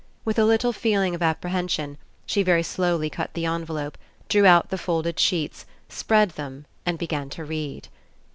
With 0.25 0.39
a 0.39 0.45
lit 0.45 0.61
tle 0.61 0.73
feeling 0.73 1.13
of 1.13 1.21
apprehension, 1.21 1.99
she 2.25 2.41
very 2.41 2.63
slowly 2.63 3.07
cut 3.07 3.35
the 3.35 3.45
envelope, 3.45 3.99
drew 4.29 4.47
out 4.47 4.71
the 4.71 4.77
folded 4.79 5.19
sheets, 5.19 5.67
spread 5.89 6.31
them, 6.31 6.65
and 6.87 6.97
began 6.97 7.29
to 7.29 7.45
read. 7.45 7.87